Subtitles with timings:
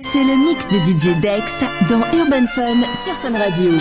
[0.00, 1.52] C'est le mix de DJ Dex
[1.90, 3.72] dans Urban Fun sur Fun Radio.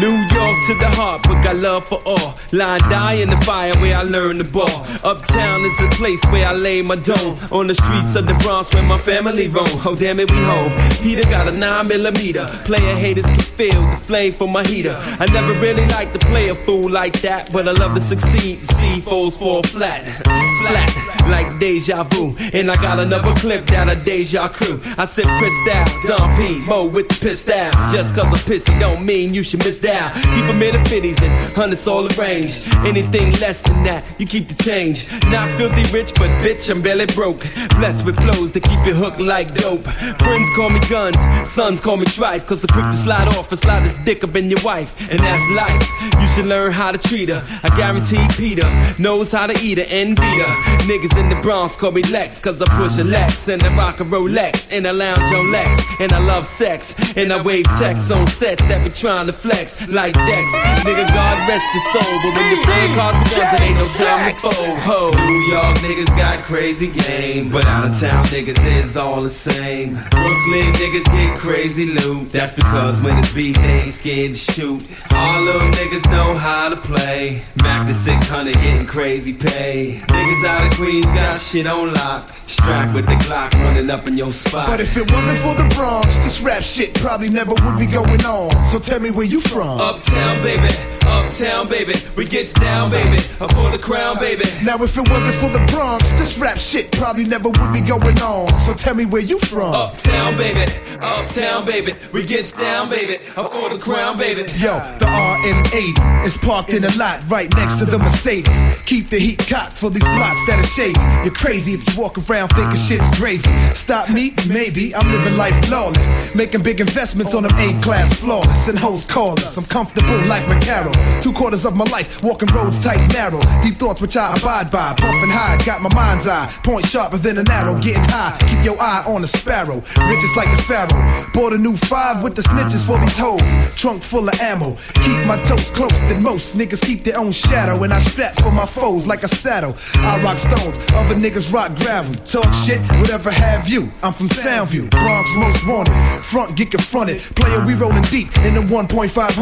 [0.00, 2.36] New York to the heart, but got love for all.
[2.52, 4.68] Line die in the fire where I learned the ball.
[5.02, 7.38] Uptown is the place where I lay my dome.
[7.50, 9.66] On the streets of the Bronx where my family roam.
[9.86, 10.72] Oh damn it, we home.
[11.02, 12.44] Peter got a 9 millimeter.
[12.64, 14.96] Player haters can feel the flame from my heater.
[15.18, 18.58] I never really liked to play a fool like that, but I love to succeed.
[18.58, 22.36] See foes fall flat, flat like deja vu.
[22.52, 24.80] And I got another clip that a deja crew.
[24.98, 27.90] I pissed out, Don P, Mo with the out.
[27.90, 29.85] Just cause I'm pissy don't mean you should miss that.
[29.86, 32.66] Keep them in the 50s and hundreds all arranged.
[32.84, 35.08] Anything less than that, you keep the change.
[35.30, 37.40] Not filthy rich, but bitch, I'm barely broke.
[37.78, 39.86] Blessed with flows that keep you hooked like dope.
[39.86, 41.16] Friends call me guns,
[41.48, 42.46] sons call me trife.
[42.46, 44.90] Cause I'm quick to slide off and slide this dick up in your wife.
[45.10, 45.82] And that's life.
[46.20, 47.42] You should learn how to treat her.
[47.62, 48.66] I guarantee Peter
[48.98, 50.54] knows how to eat her and beat her.
[50.90, 54.00] Niggas in the Bronx call me Lex, cause I push a Lex and I rock
[54.00, 56.00] a Rolex and I lounge on Lex.
[56.00, 59.75] And I love sex and I wave text on sets that be trying to flex
[59.88, 60.50] like Dex.
[60.84, 64.34] Nigga, God rest your soul, but when friend calls for guns, it ain't no time
[64.34, 64.78] to fold.
[64.86, 69.30] Ho, New York niggas got crazy game, but out of town niggas is all the
[69.30, 69.94] same.
[70.10, 72.30] Brooklyn niggas get crazy loot.
[72.30, 74.86] That's because when it's beat, they ain't scared to shoot.
[75.10, 77.42] All little niggas know how to play.
[77.62, 80.00] Mac to 600 getting crazy pay.
[80.06, 82.32] Niggas out of Queens got shit on lock.
[82.46, 84.68] Strapped with the Glock running up in your spot.
[84.68, 88.24] But if it wasn't for the Bronx, this rap shit probably never would be going
[88.24, 88.64] on.
[88.64, 89.65] So tell me where you from.
[89.68, 90.68] Uptown, baby.
[91.06, 91.94] Uptown, baby.
[92.16, 93.22] We gets down, baby.
[93.40, 94.44] I'm for the crown, baby.
[94.64, 98.18] Now if it wasn't for the Bronx, this rap shit probably never would be going
[98.20, 98.58] on.
[98.60, 99.72] So tell me where you from.
[99.74, 100.70] Uptown, baby.
[101.00, 101.92] Uptown, baby.
[102.12, 103.18] We gets down, baby.
[103.36, 104.42] I'm for the crown, baby.
[104.58, 108.58] Yo, the RM80 is parked in a lot right next to the Mercedes.
[108.84, 110.98] Keep the heat cocked for these blocks that are shady.
[111.24, 113.48] You're crazy if you walk around thinking shit's gravy.
[113.74, 114.34] Stop me?
[114.48, 114.94] Maybe.
[114.94, 116.34] I'm living life lawless.
[116.34, 118.68] Making big investments on them A-class flawless.
[118.68, 119.55] And hoes call us.
[119.56, 120.92] I'm comfortable like Recaro.
[121.22, 123.40] Two quarters of my life, walking roads tight, narrow.
[123.62, 124.94] Deep thoughts which I abide by.
[124.94, 126.46] Puffing high, got my mind's eye.
[126.62, 127.78] Point sharper than an arrow.
[127.78, 129.82] Getting high, keep your eye on the sparrow.
[130.08, 131.26] Riches like the pharaoh.
[131.32, 133.40] Bought a new five with the snitches for these hoes.
[133.74, 134.76] Trunk full of ammo.
[135.04, 136.56] Keep my toes close than most.
[136.56, 137.82] Niggas keep their own shadow.
[137.82, 139.76] And I strap for my foes like a saddle.
[139.96, 142.14] I rock stones, other niggas rock gravel.
[142.24, 143.90] Talk shit, whatever have you.
[144.02, 145.94] I'm from Soundview, Bronx most wanted.
[146.22, 147.20] Front get confronted.
[147.36, 148.66] Player, we rolling deep in the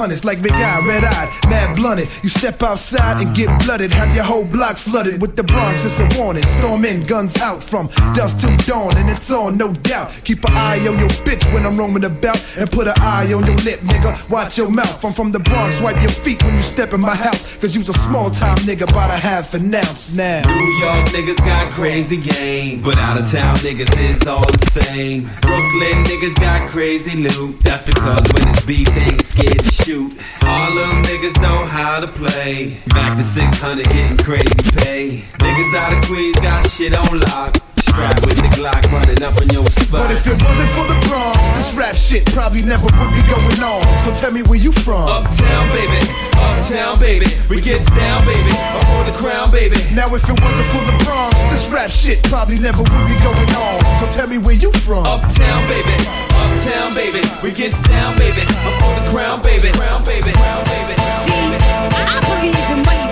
[0.04, 2.08] 1.500s like big eye, red eyed, mad blunted.
[2.22, 3.90] You step outside and get blooded.
[3.92, 5.84] Have your whole block flooded with the Bronx.
[5.84, 6.42] It's a warning.
[6.42, 10.10] Storm in, guns out from dusk till dawn, and it's on, no doubt.
[10.24, 13.46] Keep an eye on your bitch when I'm roaming about, and put an eye on
[13.46, 14.28] your lip, nigga.
[14.30, 15.04] Watch your mouth.
[15.04, 15.80] I'm from the Bronx.
[15.80, 18.88] Wipe your feet when you step in my house, cause you's a small time nigga,
[18.88, 20.42] about a half an ounce now.
[20.46, 25.22] New York niggas got crazy game, but out of town niggas is all the same.
[25.40, 27.60] Brooklyn niggas got crazy loot.
[27.60, 29.93] That's because when it's beef, they ain't scared to shoot.
[29.94, 32.78] Harlem niggas know how to play.
[32.88, 35.22] Back to 600 getting crazy pay.
[35.38, 37.62] Niggas out of Queens got shit on lock.
[37.78, 40.10] Strapped with the Glock running up on your spot.
[40.10, 43.62] But if it wasn't for the Bronx, this rap shit probably never would be going
[43.62, 43.86] on.
[44.02, 45.06] So tell me where you from.
[45.06, 46.02] Uptown, baby.
[46.42, 47.30] Uptown, baby.
[47.46, 48.50] We gets down, baby.
[48.74, 49.78] Up for the crown, baby.
[49.94, 53.52] Now if it wasn't for the Bronx, this rap shit probably never would be going
[53.54, 53.78] on.
[54.02, 55.06] So tell me where you from.
[55.06, 56.33] Uptown, baby.
[56.54, 57.18] Uptown, baby.
[57.42, 58.42] We gets down, baby.
[58.62, 59.72] Up for the crown, baby.
[59.74, 60.30] Crown, baby.
[60.30, 60.94] Crown, baby.
[60.94, 61.58] Crown, baby.
[61.58, 63.10] I believe in money,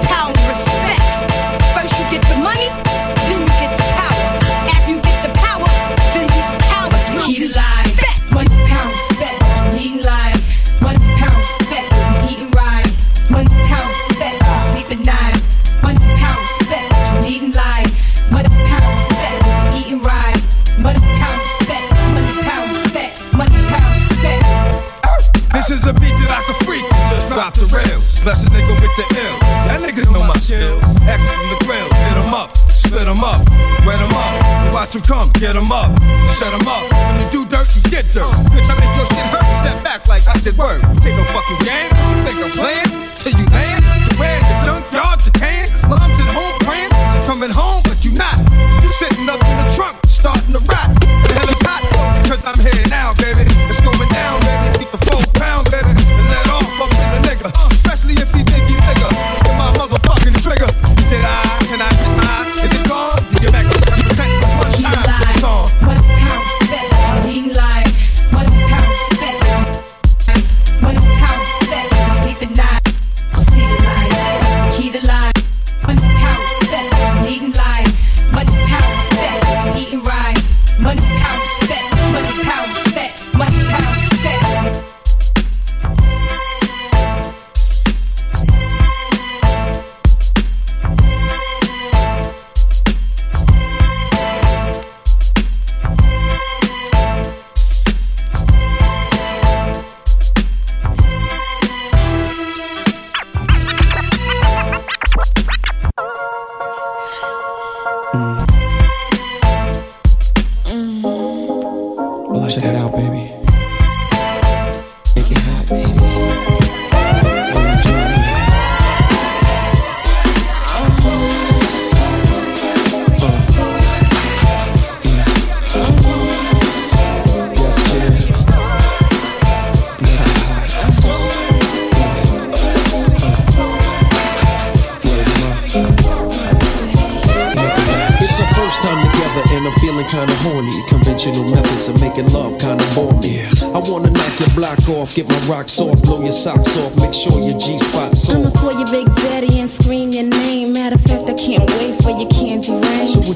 [34.93, 35.91] watch 'em come, get 'em up,
[36.39, 36.93] shut 'em up.
[36.93, 38.33] When you do dirt, you get dirt.
[38.53, 39.57] Bitch, I make your shit hurt.
[39.65, 40.83] Step back like I did work.
[41.01, 42.12] Take no fucking game.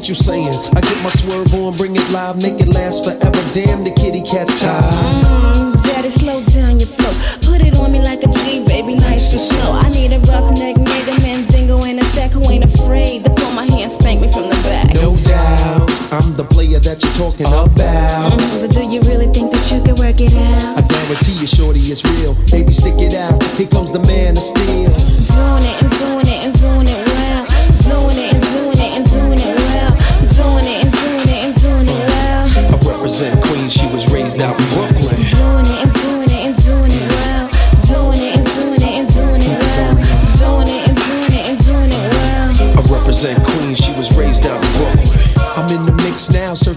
[0.06, 0.54] What you saying?
[0.76, 3.42] I get my swerve on, bring it live, make it last forever.
[3.52, 4.94] Damn, the kitty cat's tired.
[4.94, 7.10] Mm, daddy, slow down your flow.
[7.42, 9.72] Put it on me like a G, baby, nice and slow.
[9.72, 13.50] I need a rough neck nigga, Mandingo, and a sack who ain't afraid to pull
[13.50, 14.94] my hand, spank me from the back.
[14.94, 17.70] No doubt, I'm the player that you're talking about.
[17.70, 20.78] Mm, but do you really think that you can work it out?
[20.78, 22.35] I guarantee you, shorty, it's real.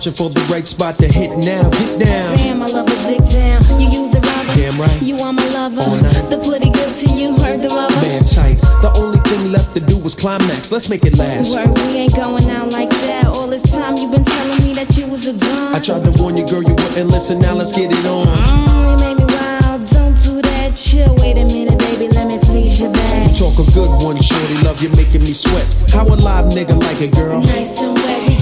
[0.09, 1.69] Searching for the right spot to hit now.
[1.69, 2.37] Get down.
[2.37, 3.79] Damn, I love a dick down.
[3.79, 4.55] You use a rubber.
[4.55, 5.01] Damn right.
[5.01, 5.81] You are my lover.
[5.81, 6.29] All night.
[6.29, 7.95] The pretty good to you, heard the rubber.
[7.95, 8.59] Man tight.
[8.81, 10.71] The only thing left to do was climax.
[10.71, 11.53] Let's make it last.
[11.53, 13.27] Word, we ain't going out like that.
[13.27, 15.75] All this time you've been telling me that you was a dumb.
[15.75, 17.39] I tried to warn you, girl, you wouldn't listen.
[17.39, 18.27] Now let's get it on.
[18.27, 19.89] Mm, you made me wild.
[19.89, 20.75] Don't do that.
[20.75, 21.15] Chill.
[21.17, 22.07] Wait a minute, baby.
[22.09, 23.35] Let me please your back.
[23.35, 24.55] Talk a good one, shorty.
[24.63, 25.65] Love you making me sweat.
[25.91, 27.41] How a live nigga like it, girl?
[27.41, 27.98] Nice and wet.
[27.98, 27.98] We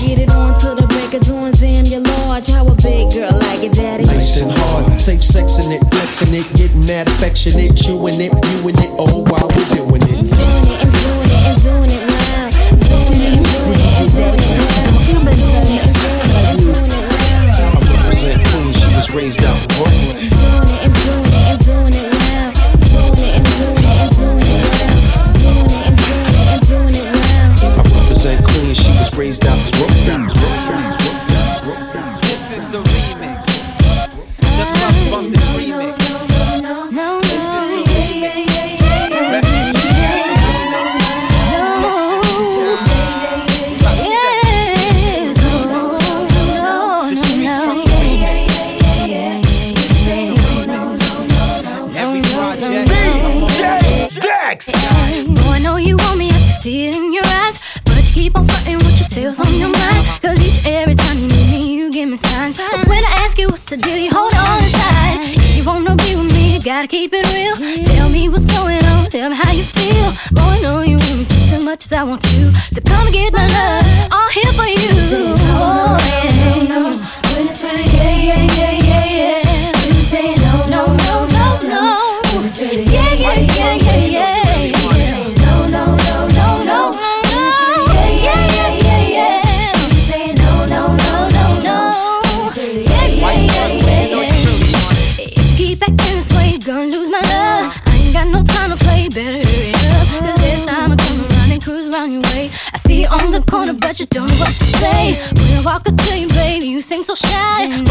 [0.07, 1.51] get it on till the break of dawn.
[1.51, 2.47] Damn, you're large.
[2.47, 4.05] How a big girl like it, daddy.
[4.05, 5.01] Nice and hard.
[5.01, 9.67] Safe sexing it, flexing it, getting mad affectionate, chewing it, viewing it, all while we're
[9.75, 10.09] doing it.
[10.09, 12.51] And doing it and doing it well.
[12.87, 14.55] Doing it and doing it doing it.
[15.35, 15.91] Doing it.
[17.59, 20.29] I represent Queens, she was raised out in Brooklyn.
[20.31, 22.51] Doing it and doing it and doing it well.
[22.87, 24.95] Doing it and doing it and doing it well.
[25.35, 27.75] Doing it and doing it and doing it well.
[27.75, 29.76] I represent Queens, she was raised out in
[103.09, 105.13] on the corner, but you don't know what to say.
[105.33, 107.86] When I walk up to you, baby, you seem so shy.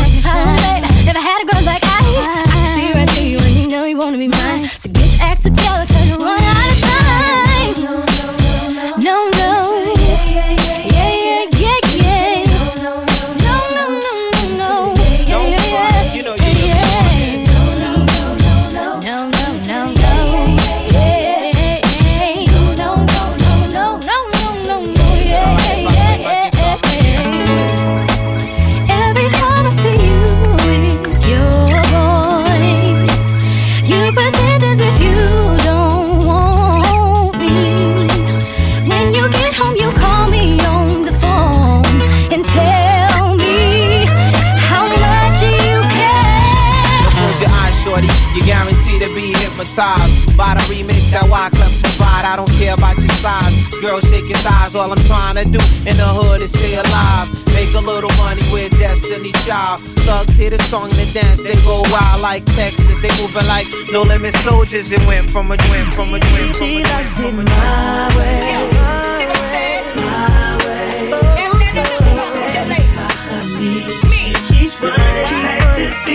[59.76, 60.26] Destiny Child.
[60.26, 61.42] Thugs hear the song and dance.
[61.42, 63.00] They go wild like Texas.
[63.00, 64.90] They moving like no limit soldiers.
[64.90, 68.56] It went from a went from a went from a went from a my way.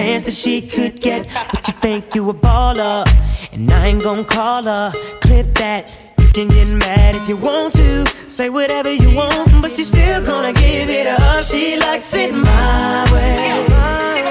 [0.02, 1.28] chance that she could get.
[1.52, 3.06] But you think you a baller,
[3.54, 4.92] and I ain't gon' call her.
[5.22, 5.86] Clip that.
[6.20, 8.08] You can get mad if you want to.
[8.28, 11.44] Say whatever you want, but she's still gonna give it up.
[11.44, 14.31] She likes it my way.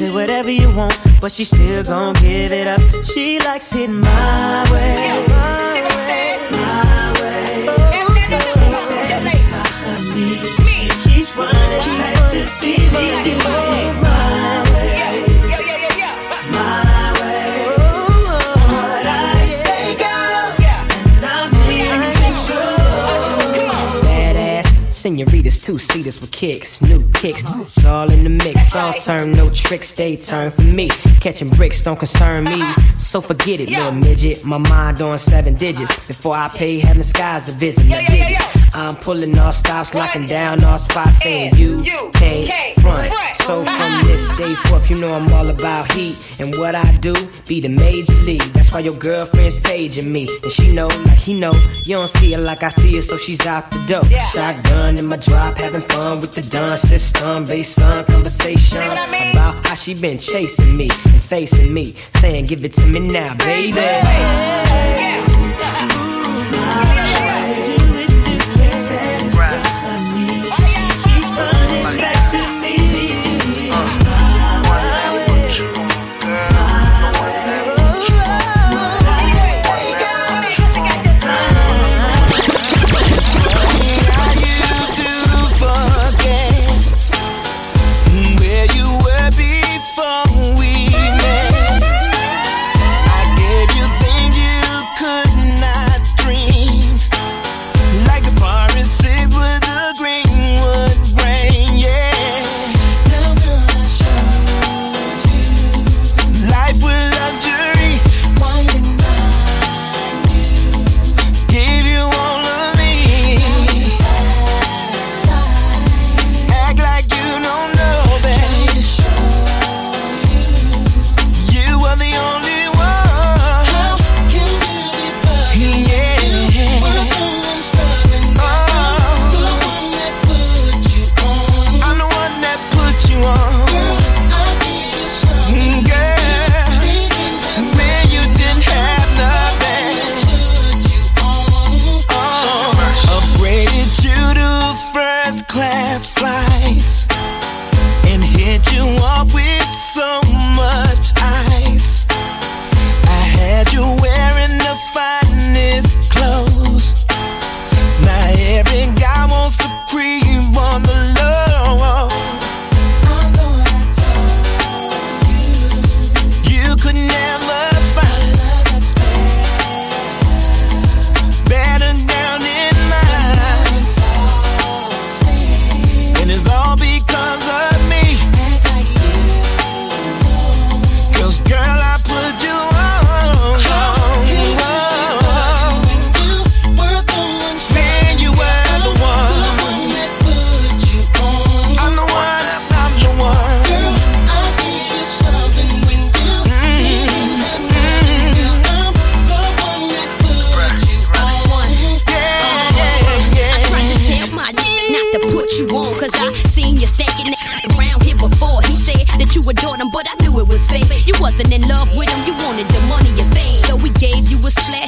[0.00, 2.80] Say whatever you want, but she still gon' give it up.
[3.04, 4.96] She likes it my way,
[5.28, 7.66] my way, my way.
[8.88, 10.28] Satisfy me.
[10.72, 15.19] She keeps running back to see me do it my way.
[25.70, 28.74] Two seaters with kicks, new kicks, it's all in the mix.
[28.74, 30.88] All turn, no tricks, they turn for me.
[31.20, 32.60] Catching bricks don't concern me,
[32.98, 34.44] so forget it, little midget.
[34.44, 37.86] My mind on seven digits before I pay heaven skies to visit.
[37.86, 38.04] me.
[38.06, 38.59] visit.
[38.72, 41.82] I'm pulling all stops, locking down all spots, saying you
[42.14, 43.12] can't front.
[43.44, 47.14] So from this day forth, you know I'm all about heat and what I do
[47.46, 48.42] be the major league.
[48.54, 51.52] That's why your girlfriend's paging me, and she know like he know.
[51.84, 54.04] You don't see her like I see her, so she's out the door.
[54.04, 58.82] Shotgun in my drop, having fun with the dun system, bass on conversation
[59.32, 63.36] about how she been chasing me and facing me, saying give it to me now,
[63.36, 63.72] baby.
[63.76, 65.10] Where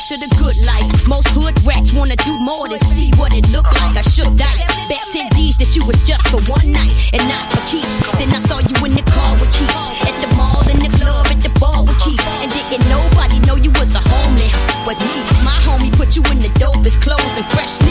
[0.02, 1.06] dash of the good life.
[1.08, 3.96] Most hood rats wanna do more than see what it look like.
[3.96, 4.66] I should die.
[4.88, 7.96] Bet 10 D's that you was just for one night and not for keeps.
[8.18, 9.74] Then I saw you in the car with Keith,
[10.08, 13.56] At the mall, in the club, at the bar with Keith, And didn't nobody know
[13.56, 14.50] you was a homie.
[14.84, 17.81] But me, my homie put you in the dopest clothes and fresh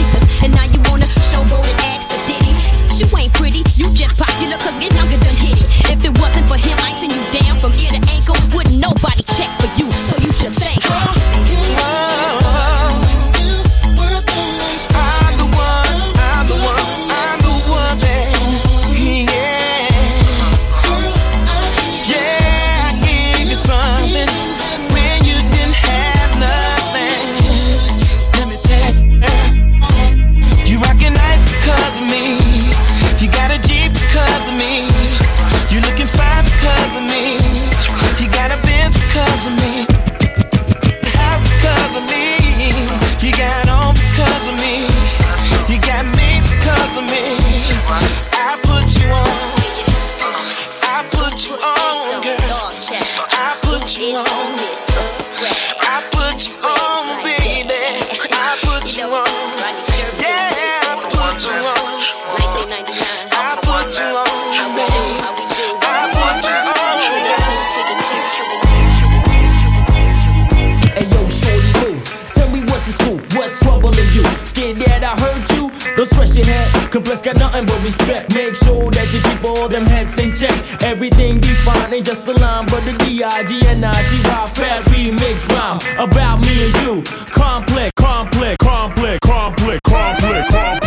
[80.02, 81.94] flex and check everything defined.
[81.94, 87.02] Ain't just a line, but the D-I-G-N-I-T-Y fat remix rhyme about me and you.
[87.26, 90.82] Complex, complex, complex, complex, complex, complex.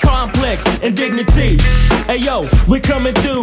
[0.00, 1.58] Complex indignity.
[2.06, 3.33] Hey yo, we coming through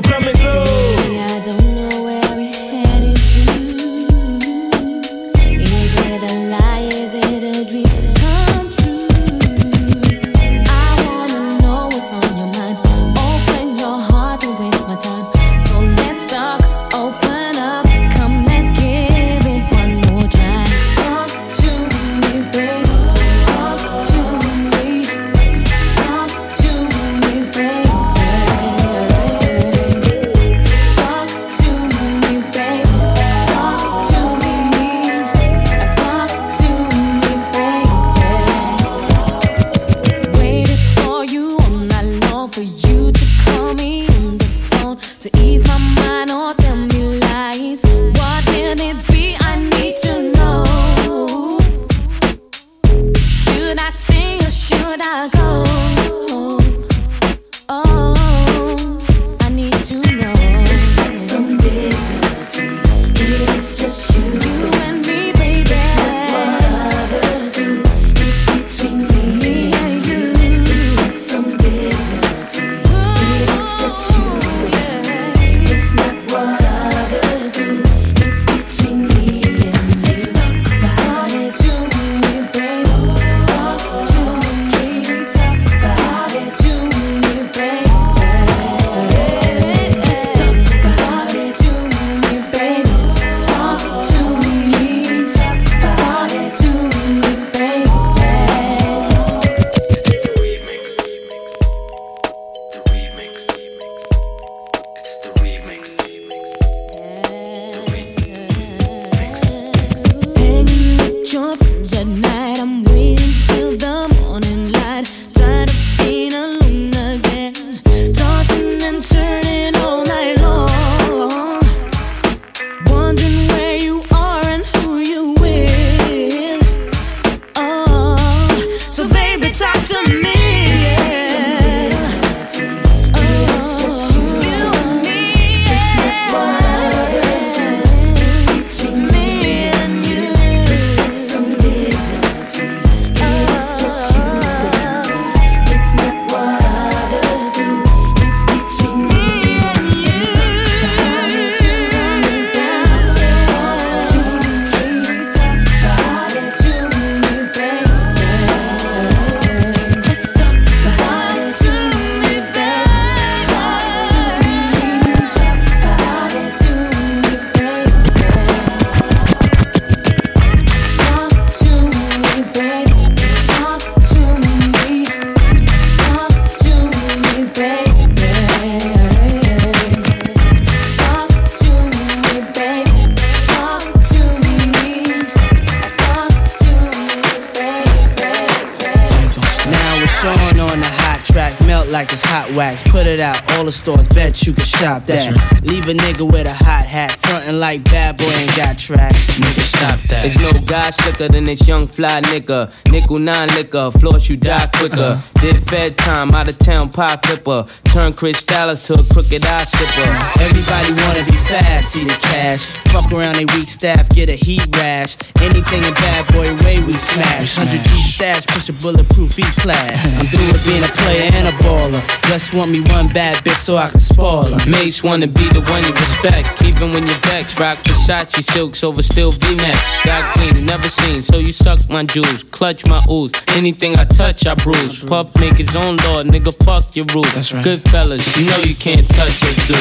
[198.33, 199.37] ain't got tracks.
[199.37, 200.21] Nigga, stop that.
[200.23, 202.71] There's no guy slicker than this young fly nigga.
[202.91, 205.17] Nickel nine liquor, floss you die quicker.
[205.17, 205.41] Uh-huh.
[205.41, 207.65] Did fed time, out of town pie flipper.
[207.85, 210.09] Turn Chris Dallas to a crooked eye sipper.
[210.41, 212.65] Everybody wanna be fast, see the cash.
[212.91, 215.17] Fuck around they weak staff, get a heat rash.
[215.41, 217.57] Anything in bad boy way we smash.
[217.57, 220.13] 100 deep stash, push a bulletproof E class.
[220.19, 222.01] I'm through with being a player and a baller.
[222.27, 224.69] Just want me one bad bitch so I can spoil her.
[224.69, 227.59] Mase wanna be the one you respect, even when you're vexed.
[227.59, 227.77] Rock
[228.21, 230.05] Versace silks over still V-Max.
[230.05, 233.31] Got clean, never seen, so you suck my jewels, clutch my ooze.
[233.55, 235.03] Anything I touch, I bruise.
[235.03, 237.33] Puff make his own law, nigga, fuck your rules.
[237.33, 237.63] That's right.
[237.63, 239.77] Good fellas, you know you can't touch us, dude.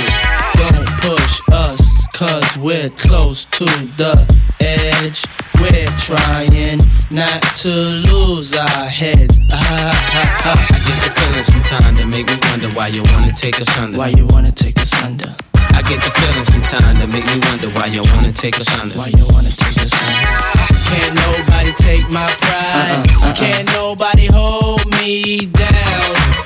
[0.55, 3.65] Don't push us, cause we're close to
[3.99, 4.25] the
[4.61, 5.23] edge.
[5.61, 6.79] We're trying
[7.11, 9.39] not to lose our heads.
[9.53, 10.69] Ah, ah, ah.
[10.71, 13.99] I get the feeling sometimes that make me wonder why you wanna take us under.
[13.99, 15.37] Why you wanna take us under?
[15.75, 18.97] I get the feeling sometimes that make me wonder why you wanna take us under.
[18.97, 20.71] Why you wanna take us under?
[20.91, 23.07] Can't nobody take my pride.
[23.07, 23.35] Uh-uh, uh-uh.
[23.35, 25.71] Can't nobody hold me down.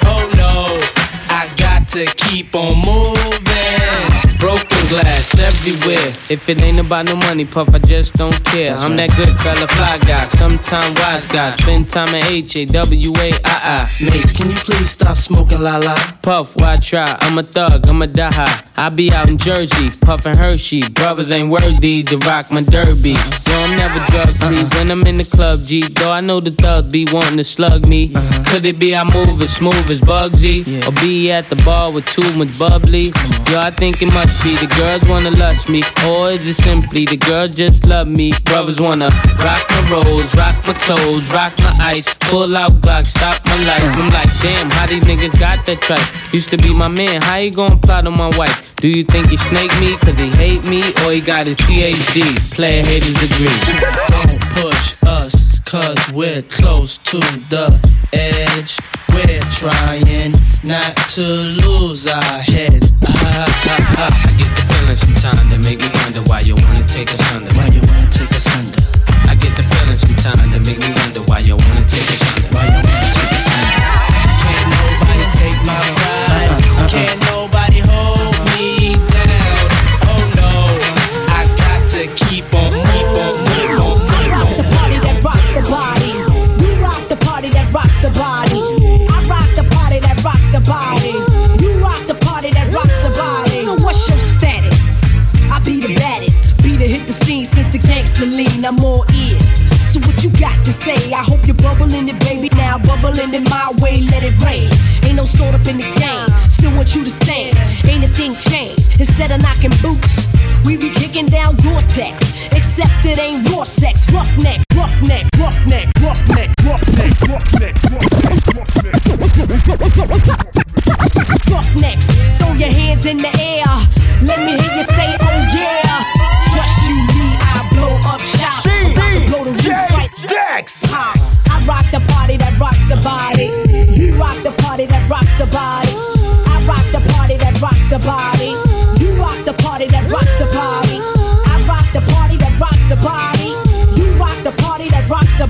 [0.04, 0.33] I
[1.84, 4.38] got to keep on moving.
[4.38, 6.08] Broken glass everywhere.
[6.28, 8.70] If it ain't about no money, puff, I just don't care.
[8.70, 9.08] That's I'm right.
[9.08, 11.56] that good fella, fly guy, sometime wise guy.
[11.56, 14.04] Spend time at H A W A I I.
[14.04, 15.96] Mase, can you please stop smoking la la?
[16.22, 17.16] Puff, why try?
[17.20, 18.64] I'm a thug, I'm a die high.
[18.76, 20.88] I be out in Jersey, puffin' Hershey.
[20.90, 23.10] Brothers ain't worthy to rock my derby.
[23.10, 24.70] Yo, I'm never drug free uh-uh.
[24.74, 25.88] when I'm in the club, G.
[25.88, 28.12] Though I know the thugs be wanting to slug me.
[28.14, 28.44] Uh-huh.
[28.50, 30.86] Could it be I move as smooth as Bugsy?
[30.86, 33.12] Or be at the bar with too much bubbly?
[33.50, 35.82] Yo, I think it must be the girls wanna lust me.
[36.06, 38.32] Or is it simply the girls just love me?
[38.44, 43.36] Brothers wanna rock my rolls, rock my clothes, rock my ice, pull out Glock, stop
[43.46, 43.82] my life.
[43.82, 46.06] I'm like, damn, how these niggas got that tripe?
[46.32, 48.74] Used to be my man, how he gon' plot on my wife?
[48.76, 50.82] Do you think he snake me cause he hate me?
[51.04, 53.58] Or he got his PhD, player haters degree?
[54.08, 57.18] Don't push us, cause we're close to
[57.50, 57.80] the
[58.12, 58.78] edge.
[59.14, 62.90] We're trying not to lose our heads.
[63.06, 67.52] I get the feeling sometimes that make me wonder why you wanna take us under.
[67.54, 68.82] Why you wanna take us under?
[69.30, 72.48] I get the feeling sometimes that make me wonder why you wanna take us under.
[72.54, 73.78] Why you wanna take us under?
[74.50, 76.50] Can't nobody take my pride.
[76.50, 76.88] Uh-huh.
[76.88, 77.23] Can't
[105.44, 106.50] Sort up in the game.
[106.50, 107.58] Still want you to stand.
[107.86, 108.98] Ain't a thing changed.
[108.98, 110.26] Instead of knocking boots,
[110.64, 110.88] we be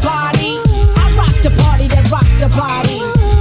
[0.04, 0.60] body.
[1.00, 3.00] I rock the party that rocks the body.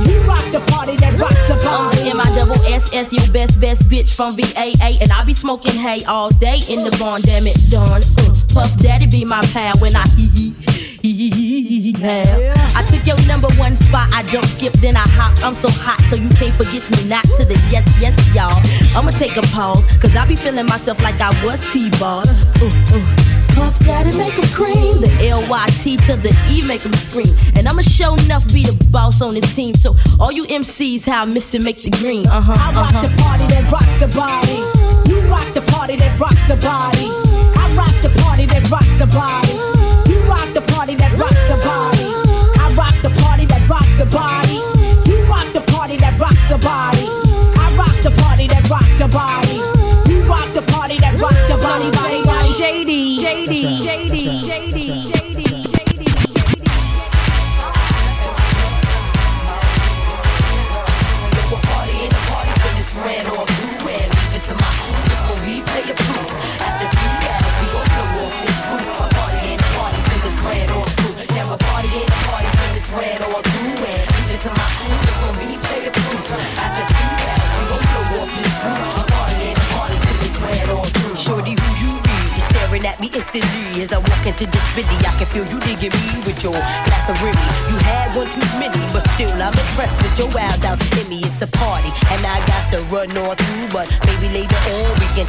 [0.10, 2.10] You rock the party that rocks the body.
[2.10, 5.76] M I double S S, your best best bitch from VAA, and I be smoking
[5.76, 7.22] hay all day in the barn.
[7.22, 8.02] Damn it, done.
[8.20, 10.28] Uh, Puff Daddy be my pal when I hee
[11.04, 12.54] hee pal.
[12.76, 14.14] I took your number one spot.
[14.14, 15.38] I don't skip, then I hop.
[15.44, 17.10] I'm so hot, so you can't forget me.
[17.10, 18.62] Not to the yes yes y'all.
[18.98, 22.24] I'ma take a pause, cause I be feeling myself like I was T-ball.
[22.28, 23.33] Uh, uh.
[23.56, 25.02] Puff Daddy make 'em cream.
[25.02, 27.34] The L-Y-T to the E make 'em scream.
[27.56, 29.76] And I'ma show enough be the boss on this team.
[29.76, 32.28] So all you MCs, how I miss it, make the green.
[32.28, 32.54] Uh-huh.
[32.54, 33.08] I rock uh-huh.
[33.08, 34.60] the party that rocks the body.
[35.10, 37.08] You rock the party that rocks the body.
[37.62, 39.54] I rock the party that rocks the body.
[40.10, 42.08] You rock the party that rocks the body.
[42.64, 44.60] I rock the party that rocks the body.
[45.10, 46.93] You rock the party that rocks the body.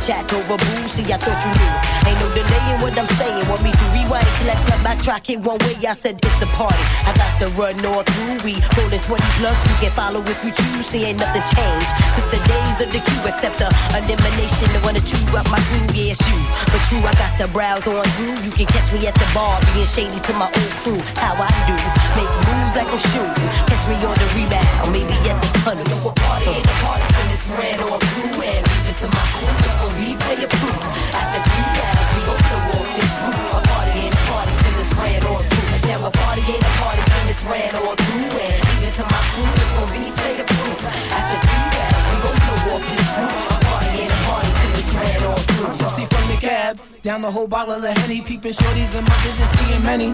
[0.05, 0.85] Chat over boo.
[0.85, 1.73] See, I thought you knew.
[2.05, 3.49] Ain't no delay in what I'm saying.
[3.49, 5.81] Want me to rewind, select up, my track it one way.
[5.81, 6.85] I said it's a party.
[7.09, 8.37] I got to run on through.
[8.45, 9.59] We rolling 20 plus.
[9.64, 10.85] You can follow if you choose.
[10.85, 14.69] See, ain't nothing changed since the days of the queue, except the elimination.
[14.77, 16.37] The one to chew up my crew, yeah, it's you.
[16.69, 18.37] But true, I got to browse on through.
[18.45, 21.01] You can catch me at the bar, being shady to my old crew.
[21.17, 21.77] How I do,
[22.12, 23.49] make moves like I'm shooting.
[23.73, 25.88] Catch me on the rebound, maybe at the tunnel.
[25.88, 28.45] So a party ain't a party till it's red or blue.
[28.45, 30.83] And leave it to my crew, it's gon' replay a proof.
[31.14, 33.38] After three rounds, we gon' to walk this group.
[33.54, 35.72] A party ain't a party till it's red or blue.
[35.88, 38.28] Now a party ain't a party till it's red or blue.
[38.35, 40.78] And it to my crew, it's gon' replay a proof.
[41.18, 43.35] After three rounds, we gon' to walk this group.
[43.35, 45.66] A party ain't a party till it's red or blue.
[45.66, 49.16] I'm tipsy from the cab, down the whole bottle of Henny, peeping shorties in my
[49.24, 50.09] business, seeing many.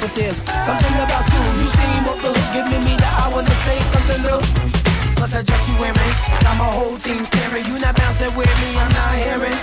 [0.00, 3.56] But there's something about you, you seem off the hook, giving me the I wanna
[3.66, 4.93] say something new.
[5.32, 7.64] I dress you wearing, got my whole team staring.
[7.64, 9.56] You not bouncing with me, I'm not hearing.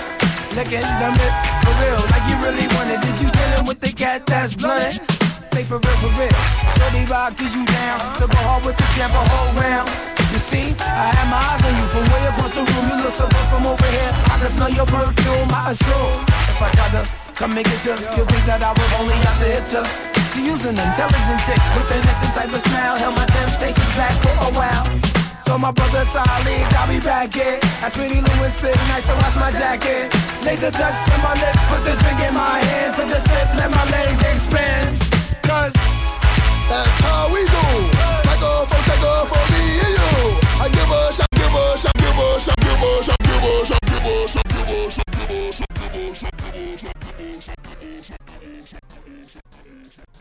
[0.58, 2.98] Licking them lips, for real, like you really wanted.
[3.06, 4.98] Is you dealing with the cat that's blunt?
[5.54, 6.34] Say for real, for real.
[6.74, 8.02] Shorty rock, is you down?
[8.18, 9.86] To go hard with the camp a whole round.
[10.34, 12.84] You see, I had my eyes on you from way across the room.
[12.90, 14.12] You look so good from over here.
[14.34, 16.10] I can smell your perfume, I assure.
[16.26, 17.02] If I to
[17.38, 19.86] come and get you, you'll think that I was only out to hit you.
[20.34, 22.98] She use an intelligent chick with an innocent type of smile.
[22.98, 25.11] Held my temptations back for a while.
[25.44, 27.58] So my brother Charlie got me back here.
[27.80, 30.12] That's Pretty Louis fit nice to wash my jacket.
[30.44, 32.94] Laid the dust to my lips, put the drink in my hand.
[32.94, 34.98] Took a sip, let my legs expand.
[35.42, 35.74] Cause
[36.70, 37.66] that's how we do.
[38.22, 40.40] Take off, take off for me and you.
[40.62, 43.66] I give a shot, give a shot, give a shot, give a shot, give a
[43.66, 47.00] shot, give a shot, give a shot, give a shot, give a shot, give a
[47.02, 47.18] shot, give
[47.72, 50.12] a shot, give a shot, give a shot.